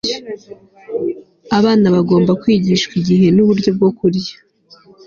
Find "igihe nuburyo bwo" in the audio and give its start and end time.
3.01-3.89